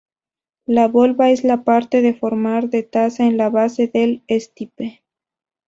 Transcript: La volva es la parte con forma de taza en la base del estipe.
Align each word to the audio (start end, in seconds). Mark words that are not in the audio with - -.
La 0.65 0.87
volva 0.87 1.29
es 1.29 1.43
la 1.43 1.63
parte 1.63 2.01
con 2.01 2.19
forma 2.19 2.59
de 2.61 2.81
taza 2.81 3.27
en 3.27 3.37
la 3.37 3.51
base 3.51 3.85
del 3.87 4.23
estipe. 4.25 5.03